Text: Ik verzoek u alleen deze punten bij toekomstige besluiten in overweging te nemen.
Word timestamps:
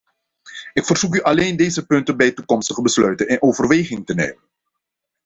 Ik 0.73 0.85
verzoek 0.85 1.15
u 1.15 1.21
alleen 1.21 1.57
deze 1.57 1.85
punten 1.85 2.17
bij 2.17 2.31
toekomstige 2.31 2.81
besluiten 2.81 3.27
in 3.27 3.41
overweging 3.41 4.05
te 4.05 4.13
nemen. 4.13 4.43